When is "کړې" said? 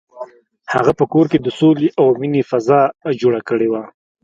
3.49-3.67